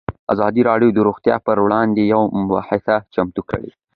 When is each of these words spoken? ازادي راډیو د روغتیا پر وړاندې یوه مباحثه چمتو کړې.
ازادي 0.33 0.61
راډیو 0.69 0.89
د 0.93 0.99
روغتیا 1.07 1.35
پر 1.45 1.57
وړاندې 1.65 2.01
یوه 2.13 2.25
مباحثه 2.41 2.95
چمتو 3.13 3.41
کړې. 3.49 3.69